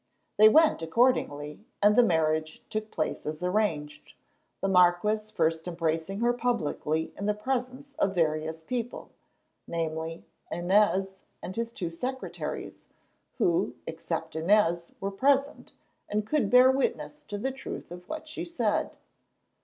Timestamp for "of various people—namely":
7.99-10.25